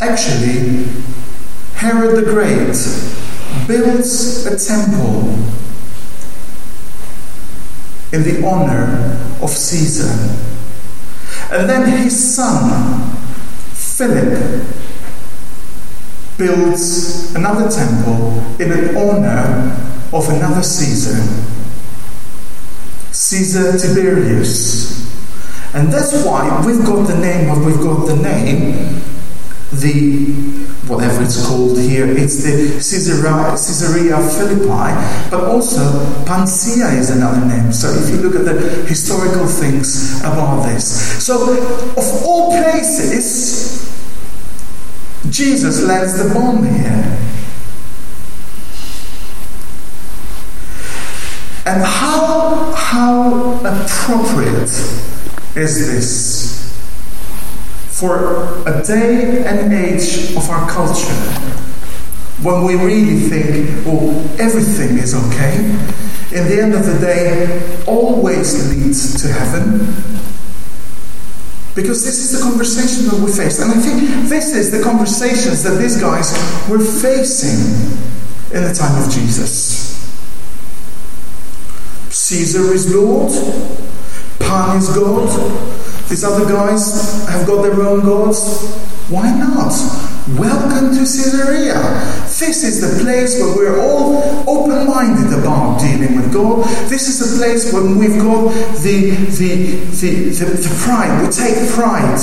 actually 0.00 0.86
Herod 1.74 2.16
the 2.16 2.30
Great 2.30 2.76
builds 3.66 4.44
a 4.46 4.58
temple 4.58 5.30
in 8.12 8.22
the 8.22 8.46
honor 8.46 9.18
of 9.40 9.50
Caesar. 9.50 10.12
And 11.50 11.68
then 11.68 12.02
his 12.02 12.34
son, 12.34 13.10
Philip, 13.72 14.66
builds 16.36 17.34
another 17.34 17.68
temple 17.70 18.38
in 18.60 18.72
an 18.72 18.96
honor 18.96 19.72
of 20.12 20.28
another 20.28 20.62
Caesar, 20.62 21.20
Caesar 23.12 23.78
Tiberius. 23.78 25.04
And 25.74 25.92
that's 25.92 26.24
why 26.24 26.64
we've 26.64 26.84
got 26.84 27.06
the 27.08 27.18
name 27.18 27.48
what 27.48 27.64
we've 27.64 27.80
got 27.80 28.06
the 28.06 28.16
name, 28.16 29.02
the 29.72 30.64
whatever 30.86 31.22
it's 31.22 31.46
called 31.46 31.78
here, 31.78 32.06
it's 32.06 32.44
the 32.44 32.74
Caesarea, 32.74 33.50
Caesarea 33.50 34.18
Philippi, 34.18 35.30
but 35.30 35.44
also 35.44 35.80
Pancia 36.24 36.88
is 36.88 37.10
another 37.10 37.44
name. 37.46 37.72
So 37.72 37.88
if 37.88 38.10
you 38.10 38.16
look 38.16 38.34
at 38.34 38.44
the 38.44 38.86
historical 38.86 39.46
things 39.46 40.20
about 40.20 40.62
this. 40.62 41.24
So 41.24 41.54
of 41.96 42.24
all 42.24 42.50
places, 42.50 43.73
Jesus 45.34 45.82
lands 45.82 46.16
the 46.16 46.32
bomb 46.32 46.62
here. 46.64 47.18
And 51.66 51.82
how, 51.82 52.72
how 52.76 53.54
appropriate 53.64 54.70
is 55.56 55.88
this 55.88 56.78
for 57.88 58.62
a 58.68 58.80
day 58.86 59.44
and 59.44 59.72
age 59.72 60.36
of 60.36 60.48
our 60.48 60.70
culture 60.70 61.12
when 62.44 62.62
we 62.62 62.76
really 62.76 63.18
think, 63.28 63.84
well, 63.84 64.10
everything 64.38 64.98
is 64.98 65.16
okay? 65.16 65.64
In 66.30 66.46
the 66.46 66.62
end 66.62 66.74
of 66.74 66.86
the 66.86 66.98
day, 67.00 67.84
always 67.86 68.70
leads 68.70 69.20
to 69.20 69.32
heaven. 69.32 70.13
Because 71.74 72.04
this 72.04 72.18
is 72.18 72.38
the 72.38 72.44
conversation 72.44 73.06
that 73.06 73.20
we 73.24 73.32
face. 73.32 73.60
And 73.60 73.72
I 73.72 73.74
think 73.74 74.28
this 74.28 74.54
is 74.54 74.70
the 74.70 74.82
conversations 74.82 75.62
that 75.64 75.78
these 75.80 76.00
guys 76.00 76.32
were 76.68 76.78
facing 76.78 77.98
in 78.54 78.62
the 78.62 78.72
time 78.72 79.02
of 79.02 79.10
Jesus. 79.10 79.82
Caesar 82.10 82.72
is 82.72 82.94
Lord, 82.94 83.32
Pan 84.38 84.78
is 84.78 84.88
God, 84.94 85.28
these 86.08 86.22
other 86.22 86.44
guys 86.44 87.26
have 87.28 87.46
got 87.46 87.62
their 87.62 87.80
own 87.82 88.04
gods. 88.04 88.70
Why 89.08 89.36
not? 89.36 89.72
Welcome 90.24 90.96
to 90.96 91.00
Caesarea. 91.00 91.76
This 92.24 92.64
is 92.64 92.80
the 92.80 93.04
place 93.04 93.38
where 93.38 93.54
we're 93.54 93.78
all 93.78 94.24
open 94.48 94.86
minded 94.88 95.38
about 95.38 95.78
dealing 95.78 96.16
with 96.16 96.32
God. 96.32 96.64
This 96.88 97.12
is 97.12 97.20
the 97.20 97.36
place 97.36 97.70
where 97.70 97.84
we've 97.84 98.16
got 98.16 98.48
the, 98.80 99.10
the, 99.36 99.84
the, 99.92 100.32
the, 100.32 100.44
the 100.64 100.80
pride. 100.80 101.20
We 101.20 101.28
take 101.28 101.68
pride. 101.76 102.16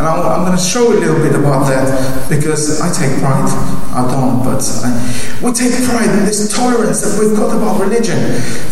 And 0.00 0.08
I'm, 0.08 0.24
I'm, 0.24 0.46
going 0.48 0.56
to 0.56 0.64
show 0.64 0.88
a 0.88 0.96
little 0.96 1.20
bit 1.20 1.36
about 1.36 1.68
that 1.68 2.30
because 2.30 2.80
I 2.80 2.88
take 2.88 3.12
pride. 3.20 3.52
I 3.92 4.08
don't, 4.08 4.42
but 4.42 4.64
I, 4.80 4.88
we 5.44 5.52
take 5.52 5.76
pride 5.84 6.08
in 6.16 6.24
this 6.24 6.50
tolerance 6.50 7.02
that 7.02 7.20
we've 7.20 7.36
got 7.36 7.54
about 7.54 7.78
religion. 7.78 8.16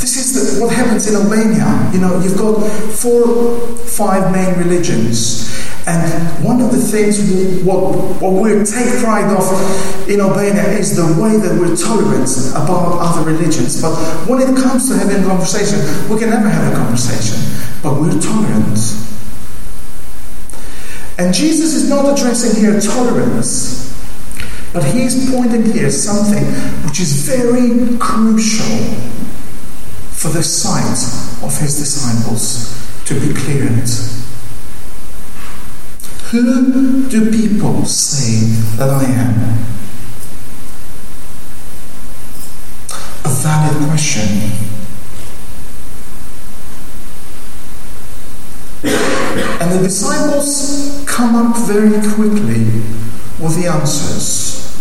This 0.00 0.16
is 0.16 0.32
the, 0.32 0.64
what 0.64 0.74
happens 0.74 1.06
in 1.06 1.14
Albania. 1.14 1.90
You 1.92 2.00
know, 2.00 2.18
you've 2.24 2.38
got 2.38 2.56
four, 2.88 3.68
five 3.84 4.32
main 4.32 4.56
religions. 4.56 5.52
And 5.84 6.44
one 6.44 6.60
of 6.60 6.70
the 6.70 6.78
things 6.78 7.18
we, 7.18 7.62
what, 7.64 8.22
what 8.22 8.30
we 8.38 8.50
take 8.64 8.86
pride 9.02 9.26
of 9.34 10.08
in 10.08 10.20
Albania 10.20 10.78
is 10.78 10.94
the 10.94 11.20
way 11.20 11.36
that 11.36 11.58
we're 11.58 11.74
tolerant 11.74 12.30
about 12.54 13.02
other 13.02 13.28
religions. 13.28 13.82
But 13.82 13.94
when 14.28 14.40
it 14.40 14.54
comes 14.56 14.88
to 14.88 14.96
having 14.96 15.24
a 15.24 15.26
conversation, 15.26 15.80
we 16.08 16.20
can 16.20 16.30
never 16.30 16.48
have 16.48 16.72
a 16.72 16.76
conversation. 16.76 17.36
But 17.82 18.00
we're 18.00 18.20
tolerant. 18.20 18.78
And 21.18 21.34
Jesus 21.34 21.74
is 21.74 21.88
not 21.88 22.16
addressing 22.16 22.60
here 22.60 22.80
tolerance, 22.80 23.90
but 24.72 24.84
he's 24.84 25.30
pointing 25.30 25.72
here 25.72 25.90
something 25.90 26.44
which 26.86 27.00
is 27.00 27.26
very 27.26 27.98
crucial 27.98 28.94
for 30.12 30.28
the 30.28 30.42
sight 30.42 31.44
of 31.44 31.58
his 31.58 31.76
disciples 31.76 32.70
to 33.06 33.14
be 33.18 33.34
cleared. 33.34 33.88
Who 36.32 37.06
do 37.10 37.30
people 37.30 37.84
say 37.84 38.46
that 38.78 38.88
I 38.88 39.04
am? 39.04 39.34
A 43.22 43.28
valid 43.28 43.76
question. 43.90 44.50
And 49.60 49.72
the 49.72 49.82
disciples 49.82 51.04
come 51.06 51.34
up 51.34 51.58
very 51.66 52.00
quickly 52.14 52.64
with 53.38 53.60
the 53.60 53.68
answers. 53.70 54.72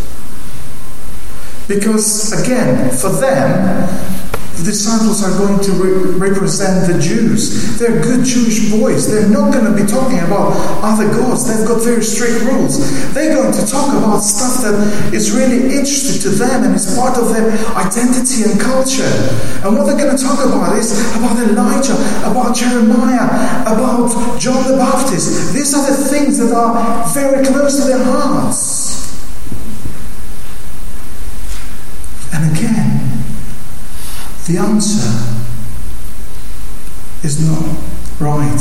Because, 1.68 2.32
again, 2.42 2.92
for 2.92 3.10
them, 3.10 4.21
the 4.62 4.70
disciples 4.70 5.26
are 5.26 5.34
going 5.42 5.58
to 5.58 5.72
re- 5.74 6.30
represent 6.30 6.86
the 6.86 7.00
Jews. 7.02 7.80
They're 7.80 8.02
good 8.02 8.24
Jewish 8.24 8.70
boys. 8.70 9.10
They're 9.10 9.28
not 9.28 9.52
going 9.52 9.66
to 9.66 9.74
be 9.74 9.90
talking 9.90 10.20
about 10.20 10.54
other 10.86 11.10
gods. 11.10 11.50
They've 11.50 11.68
got 11.68 11.82
very 11.82 12.04
strict 12.04 12.46
rules. 12.46 12.78
They're 13.14 13.34
going 13.34 13.54
to 13.54 13.66
talk 13.66 13.90
about 13.98 14.22
stuff 14.22 14.62
that 14.62 15.14
is 15.14 15.34
really 15.34 15.74
interesting 15.74 16.22
to 16.22 16.30
them 16.30 16.64
and 16.64 16.76
is 16.76 16.94
part 16.96 17.18
of 17.18 17.34
their 17.34 17.50
identity 17.74 18.46
and 18.46 18.62
culture. 18.62 19.10
And 19.66 19.74
what 19.74 19.90
they're 19.90 19.98
going 19.98 20.16
to 20.16 20.22
talk 20.22 20.46
about 20.46 20.78
is 20.78 20.94
about 21.18 21.42
Elijah, 21.42 21.98
about 22.22 22.54
Jeremiah, 22.56 23.66
about 23.66 24.14
John 24.38 24.62
the 24.70 24.78
Baptist. 24.78 25.54
These 25.54 25.74
are 25.74 25.90
the 25.90 25.98
things 26.06 26.38
that 26.38 26.54
are 26.54 27.10
very 27.14 27.44
close 27.46 27.82
to 27.82 27.90
their 27.90 28.04
hearts. 28.04 29.10
And 32.34 32.56
again, 32.56 33.02
the 34.52 34.60
answer 34.60 35.08
is 37.24 37.40
not 37.48 37.64
right. 38.20 38.60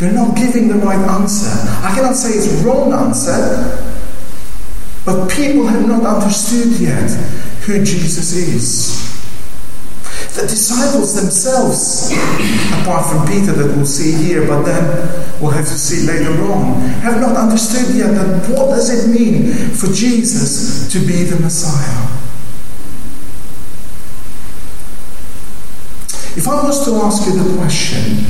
They're 0.00 0.12
not 0.12 0.36
giving 0.36 0.68
the 0.68 0.74
right 0.74 0.98
answer. 0.98 1.50
I 1.84 1.94
cannot 1.94 2.16
say 2.16 2.30
it's 2.30 2.64
wrong 2.64 2.92
answer, 2.92 3.94
but 5.04 5.30
people 5.30 5.66
have 5.66 5.86
not 5.86 6.04
understood 6.04 6.80
yet 6.80 7.10
who 7.62 7.84
Jesus 7.84 8.32
is. 8.34 9.04
The 10.34 10.48
disciples 10.48 11.14
themselves, 11.14 12.10
apart 12.80 13.06
from 13.06 13.24
Peter 13.28 13.52
that 13.52 13.76
we'll 13.76 13.86
see 13.86 14.12
here, 14.12 14.48
but 14.48 14.62
then 14.62 15.40
we'll 15.40 15.52
have 15.52 15.66
to 15.66 15.78
see 15.78 16.06
later 16.06 16.32
on, 16.50 16.80
have 17.02 17.20
not 17.20 17.36
understood 17.36 17.94
yet 17.94 18.14
that 18.14 18.50
what 18.50 18.70
does 18.70 18.90
it 18.90 19.08
mean 19.16 19.52
for 19.70 19.86
Jesus 19.92 20.92
to 20.92 20.98
be 20.98 21.22
the 21.22 21.38
Messiah. 21.38 22.23
If 26.36 26.48
I 26.48 26.64
was 26.64 26.84
to 26.86 26.94
ask 26.96 27.26
you 27.26 27.40
the 27.40 27.56
question 27.56 28.26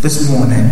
this 0.00 0.28
morning, 0.28 0.66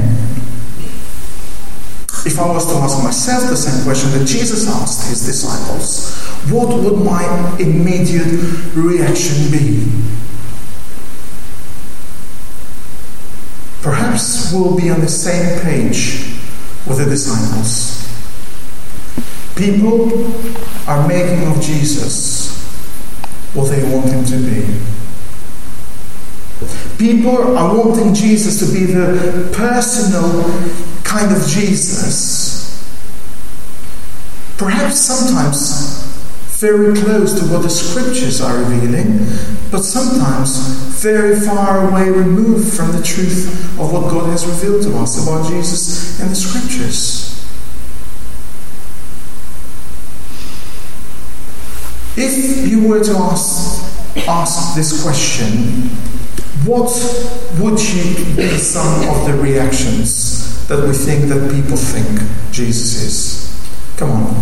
if 2.26 2.40
I 2.40 2.52
was 2.52 2.66
to 2.66 2.74
ask 2.78 3.02
myself 3.04 3.48
the 3.48 3.56
same 3.56 3.84
question 3.84 4.10
that 4.18 4.26
Jesus 4.26 4.68
asked 4.68 5.08
his 5.08 5.24
disciples, 5.24 6.12
what 6.50 6.68
would 6.68 7.04
my 7.04 7.56
immediate 7.60 8.26
reaction 8.74 9.50
be? 9.52 9.86
Perhaps 13.80 14.52
we'll 14.52 14.76
be 14.76 14.90
on 14.90 15.00
the 15.00 15.08
same 15.08 15.60
page 15.62 16.36
with 16.84 16.98
the 16.98 17.04
disciples. 17.04 17.94
People 19.54 20.26
are 20.88 21.06
making 21.06 21.46
of 21.46 21.62
Jesus 21.62 22.58
what 23.54 23.70
they 23.70 23.84
want 23.94 24.06
him 24.06 24.24
to 24.24 24.36
be. 24.36 24.97
People 26.98 27.56
are 27.56 27.76
wanting 27.76 28.12
Jesus 28.12 28.58
to 28.58 28.74
be 28.76 28.84
the 28.84 29.52
personal 29.54 30.42
kind 31.04 31.34
of 31.34 31.46
Jesus. 31.46 32.58
Perhaps 34.58 35.00
sometimes 35.00 36.04
very 36.58 36.92
close 37.00 37.38
to 37.38 37.46
what 37.52 37.62
the 37.62 37.70
scriptures 37.70 38.40
are 38.40 38.58
revealing, 38.58 39.18
but 39.70 39.84
sometimes 39.84 40.56
very 41.00 41.38
far 41.38 41.88
away 41.88 42.10
removed 42.10 42.76
from 42.76 42.90
the 42.90 43.00
truth 43.00 43.78
of 43.78 43.92
what 43.92 44.10
God 44.10 44.28
has 44.30 44.44
revealed 44.44 44.82
to 44.82 44.98
us 44.98 45.22
about 45.22 45.48
Jesus 45.48 46.18
in 46.20 46.28
the 46.28 46.34
scriptures. 46.34 47.28
If 52.16 52.66
you 52.66 52.88
were 52.88 53.04
to 53.04 53.12
ask, 53.12 54.16
ask 54.26 54.74
this 54.74 55.00
question, 55.00 55.90
what 56.64 56.90
would 57.60 57.80
you 57.80 58.36
be 58.36 58.48
some 58.58 59.08
of 59.08 59.26
the 59.26 59.34
reactions 59.40 60.66
that 60.68 60.86
we 60.86 60.92
think 60.92 61.28
that 61.28 61.50
people 61.52 61.76
think 61.76 62.20
Jesus 62.52 63.02
is? 63.02 63.96
Come 63.96 64.10
on. 64.10 64.34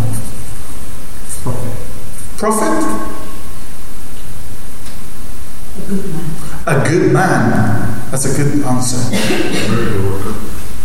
Prophet. 1.43 1.77
Prophet? 2.37 3.17
A 5.77 5.89
good 5.89 6.05
man. 6.07 6.31
A 6.67 6.89
good 6.89 7.13
man. 7.13 8.11
That's 8.11 8.25
a 8.25 8.43
good 8.43 8.65
answer. 8.65 9.11
Miracle 9.71 10.11
worker. 10.11 10.35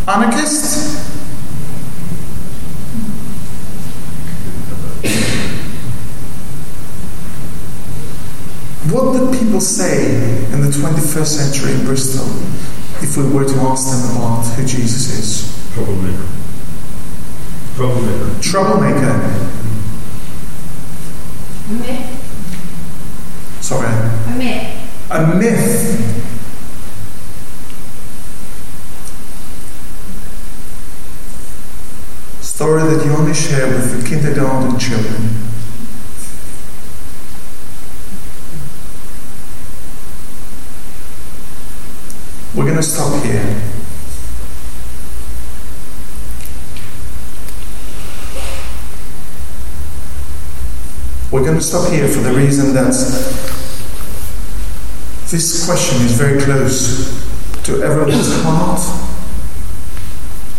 Anarchist. 0.07 1.07
What 8.89 9.13
would 9.13 9.37
people 9.39 9.61
say 9.61 10.15
in 10.51 10.61
the 10.61 10.69
21st 10.69 11.27
century 11.27 11.73
in 11.73 11.85
Bristol 11.85 12.25
if 13.03 13.17
we 13.17 13.29
were 13.29 13.45
to 13.45 13.55
ask 13.59 13.91
them 13.91 14.17
about 14.17 14.45
who 14.55 14.65
Jesus 14.65 15.11
is? 15.11 15.73
Troublemaker. 15.75 16.46
Troublemaker. 17.77 18.41
Troublemaker. 18.41 19.13
A 21.67 21.73
myth. 21.73 22.09
Sorry. 23.61 23.85
A 23.85 24.35
myth. 24.35 25.11
A 25.11 25.35
myth. 25.35 26.23
Story 32.41 32.81
that 32.81 33.05
you 33.05 33.11
only 33.11 33.35
share 33.35 33.67
with 33.67 34.01
the 34.01 34.09
kindergarten 34.09 34.79
children. 34.79 35.29
We're 42.55 42.63
going 42.63 42.77
to 42.77 42.81
stop 42.81 43.23
here. 43.23 43.76
We're 51.29 51.43
going 51.43 51.55
to 51.55 51.61
stop 51.61 51.91
here 51.91 52.07
for 52.07 52.21
the 52.21 52.33
reason 52.33 52.73
that 52.73 52.93
this 55.29 55.65
question 55.65 56.05
is 56.05 56.13
very 56.13 56.41
close 56.41 57.11
to 57.63 57.83
everyone's 57.83 58.33
heart 58.43 58.79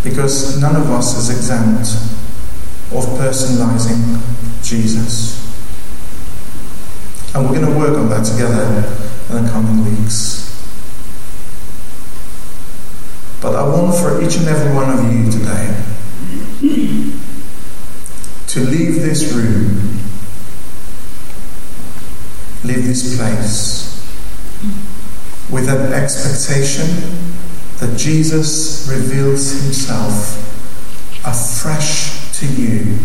because 0.05 0.61
none 0.61 0.77
of 0.77 0.91
us 0.91 1.17
is 1.17 1.31
exempt 1.31 1.89
of 2.93 3.05
personalizing 3.19 4.21
Jesus. 4.63 5.39
And 7.35 7.45
we're 7.49 7.61
going 7.61 7.73
to 7.73 7.79
work 7.79 7.97
on 7.97 8.11
that 8.11 8.27
together 8.27 8.85
in 9.31 9.45
the 9.45 9.51
coming 9.51 9.85
weeks. 9.85 10.49
But 13.41 13.55
I 13.55 13.63
want 13.63 13.97
for 13.97 14.23
each 14.23 14.37
and 14.37 14.49
every 14.49 14.75
one 14.75 14.91
of 14.91 15.13
you 15.13 15.31
today 15.31 15.83
to 18.49 18.61
leave 18.61 18.97
this 18.97 19.33
room, 19.33 19.98
leave 22.65 22.87
this 22.87 23.17
place 23.17 23.89
with 25.51 25.69
an 25.69 25.93
expectation 25.93 26.87
that 27.79 27.97
Jesus 27.97 28.89
reveals 28.91 29.63
himself 29.63 30.45
afresh 31.25 32.37
to 32.39 32.47
you. 32.47 32.99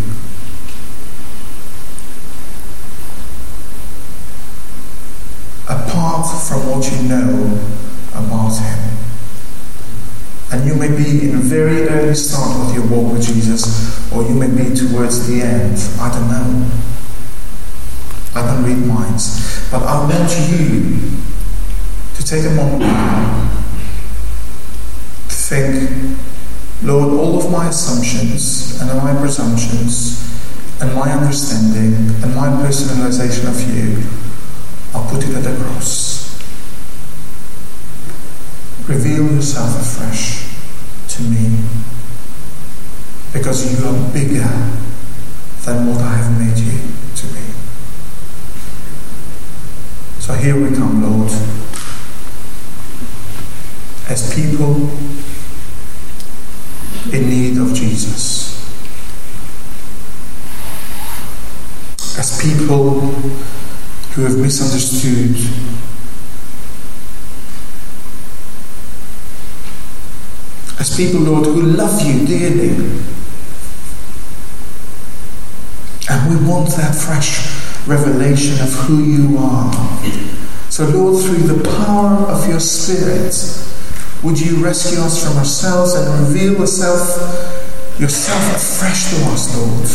Apart 5.70 6.28
from 6.48 6.70
what 6.70 6.92
you 6.92 7.08
know 7.08 7.60
about 8.12 8.58
him. 8.58 8.98
And 10.52 10.68
you 10.68 10.76
may 10.76 10.90
be 10.90 11.30
in 11.30 11.36
a 11.36 11.40
very 11.40 11.88
early 11.88 12.16
start 12.16 12.68
of 12.68 12.76
your 12.76 12.86
walk 12.88 13.14
with 13.14 13.26
Jesus, 13.26 14.12
or 14.12 14.24
you 14.24 14.36
may 14.36 14.48
be 14.48 14.76
towards 14.76 15.28
the 15.28 15.42
end. 15.42 15.78
I 16.00 16.12
don't 16.12 16.30
know. 16.30 16.83
I 18.36 18.46
don't 18.46 18.64
read 18.64 18.86
minds. 18.86 19.70
But 19.70 19.84
I 19.84 20.00
want 20.06 20.32
you 20.50 21.12
to 22.16 22.24
take 22.24 22.46
a 22.46 22.52
moment 22.52 22.84
to 25.30 25.36
think, 25.36 26.18
Lord, 26.84 27.20
all 27.20 27.38
of 27.40 27.52
my 27.52 27.70
assumptions 27.70 28.82
and 28.82 28.90
my 28.98 29.16
presumptions 29.20 30.22
and 30.82 30.94
my 30.96 31.12
understanding 31.12 31.94
and 32.24 32.36
my 32.36 32.48
personalization 32.64 33.48
of 33.48 33.60
you, 33.76 34.04
I'll 34.94 35.10
put 35.10 35.24
it 35.24 35.36
at 35.36 35.44
the 35.44 35.64
cross. 35.64 36.14
reveal 38.88 39.32
yourself 39.34 39.82
afresh 39.82 40.44
to 41.08 41.24
me 41.24 41.58
because 43.32 43.80
you 43.80 43.88
are 43.88 44.14
bigger 44.14 44.48
than 45.66 45.88
what 45.88 46.02
I 46.02 46.16
have 46.16 46.40
made 46.40 46.58
you 46.58 46.80
to 47.16 47.28
be. 47.28 47.42
So 50.20 50.33
here 50.44 50.60
we 50.60 50.76
come, 50.76 51.02
Lord, 51.02 51.32
as 54.10 54.36
people 54.36 54.90
in 57.14 57.30
need 57.30 57.58
of 57.58 57.74
Jesus. 57.74 58.52
As 62.20 62.42
people 62.42 63.00
who 63.00 64.24
have 64.24 64.38
misunderstood 64.38 65.38
as 70.78 70.98
people, 70.98 71.22
Lord, 71.22 71.46
who 71.46 71.62
love 71.62 72.02
you 72.02 72.28
dearly. 72.28 72.72
And 76.10 76.30
we 76.30 76.46
want 76.46 76.70
that 76.76 76.94
fresh 76.94 77.64
revelation 77.88 78.60
of 78.62 78.74
who 78.74 79.02
you 79.02 79.38
are. 79.38 80.33
So, 80.74 80.90
Lord, 80.90 81.24
through 81.24 81.56
the 81.56 81.70
power 81.86 82.26
of 82.32 82.50
your 82.50 82.60
Spirit, 82.60 83.32
would 84.24 84.42
you 84.42 84.56
rescue 84.56 85.02
us 85.02 85.24
from 85.24 85.38
ourselves 85.38 85.94
and 85.94 86.28
reveal 86.28 86.54
yourself, 86.54 88.00
yourself 88.00 88.56
afresh 88.56 89.12
to 89.12 89.18
us, 89.30 89.56
Lord? 89.56 89.86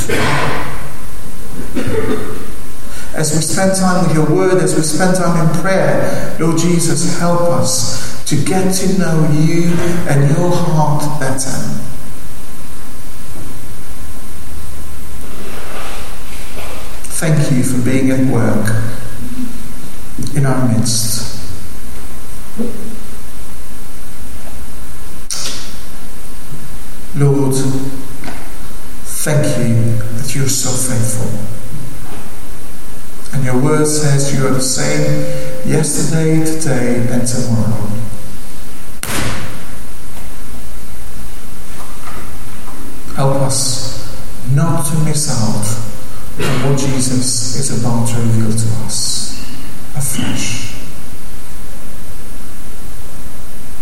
As 3.17 3.35
we 3.35 3.41
spend 3.41 3.77
time 3.77 4.07
with 4.07 4.15
your 4.15 4.31
word, 4.33 4.63
as 4.63 4.77
we 4.77 4.83
spend 4.83 5.17
time 5.17 5.49
in 5.49 5.61
prayer, 5.61 6.37
Lord 6.39 6.57
Jesus, 6.59 7.19
help 7.19 7.41
us 7.41 8.25
to 8.27 8.37
get 8.37 8.73
to 8.77 8.99
know 9.01 9.29
you 9.33 9.73
and 10.09 10.31
your 10.31 10.53
heart 10.53 11.19
better. 11.19 11.59
Thank 17.19 17.51
you 17.51 17.65
for 17.65 17.85
being 17.85 18.13
at 18.13 18.33
work 18.33 18.98
in 20.39 20.47
our 20.47 20.69
midst. 20.69 21.35
Lord, 27.17 27.57
thank 29.25 29.45
you 29.59 29.99
that 30.17 30.33
you're 30.37 30.49
so 30.49 30.71
faithful. 30.71 31.27
And 33.35 33.45
your 33.45 33.61
word 33.61 33.87
says 33.87 34.33
you 34.33 34.47
are 34.47 34.53
the 34.53 34.61
same 34.61 35.69
yesterday, 35.69 36.45
today, 36.45 37.09
and 37.11 37.27
tomorrow. 37.27 37.89
Help 43.17 43.43
us 43.43 43.99
not 44.55 44.87
to 44.87 44.95
miss 45.01 45.29
out 45.29 45.67
on 46.47 46.71
what 46.71 46.79
Jesus 46.79 47.57
is 47.57 47.83
about 47.83 48.07
to 48.11 48.15
reveal 48.21 48.53
to 48.53 48.85
us 48.85 49.29
afresh. 49.99 50.75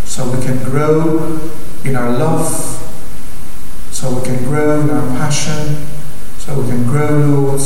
So 0.05 0.31
we 0.31 0.45
can 0.45 0.59
grow 0.87 1.51
in 1.85 1.97
our 1.97 2.11
love, 2.11 2.47
so 3.91 4.15
we 4.15 4.25
can 4.25 4.45
grow 4.45 4.81
in 4.81 4.91
our 4.91 5.09
passion, 5.19 5.87
so 6.39 6.61
we 6.61 6.69
can 6.69 6.85
grow, 6.85 7.19
Lord, 7.19 7.61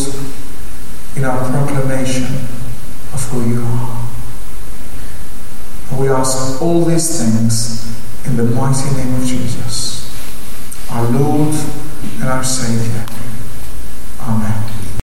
in 1.17 1.25
our 1.25 1.51
proclamation 1.51 2.25
of 3.13 3.29
who 3.31 3.51
you 3.51 3.63
are. 3.63 4.09
And 5.91 6.01
we 6.01 6.09
ask 6.09 6.63
all 6.63 6.85
these 6.85 7.21
things 7.21 7.87
in 8.27 8.37
the 8.37 8.45
mighty 8.45 8.95
name 8.97 9.15
of 9.15 9.27
Jesus, 9.27 10.09
our 10.91 11.05
Lord 11.11 11.55
and 12.21 12.25
our 12.25 12.45
Saviour. 12.45 13.07